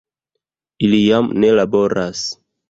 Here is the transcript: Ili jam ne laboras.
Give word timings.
Ili 0.87 1.01
jam 1.03 1.29
ne 1.45 1.53
laboras. 1.61 2.25